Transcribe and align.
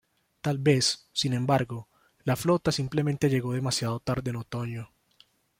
Tal 0.41 0.57
vez, 0.57 1.07
sin 1.13 1.31
embargo, 1.33 1.87
la 2.23 2.35
flota 2.35 2.71
simplemente 2.71 3.29
llegó 3.29 3.53
demasiado 3.53 3.99
tarde 3.99 4.31
en 4.31 4.37
otoño. 4.37 4.91